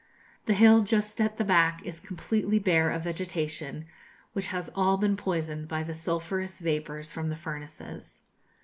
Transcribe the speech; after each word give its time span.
The 0.47 0.55
hill 0.55 0.81
just 0.81 1.21
at 1.21 1.37
the 1.37 1.43
back 1.45 1.85
is 1.85 1.99
completely 1.99 2.57
bare 2.57 2.89
of 2.89 3.03
vegetation, 3.03 3.85
which 4.33 4.47
has 4.47 4.71
all 4.73 4.97
been 4.97 5.15
poisoned 5.15 5.67
by 5.67 5.83
the 5.83 5.93
sulphurous 5.93 6.57
vapours 6.57 7.11
from 7.11 7.29
the 7.29 7.35
furnaces. 7.35 8.19